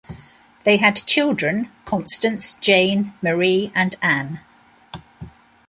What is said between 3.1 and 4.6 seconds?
Marie and Ann.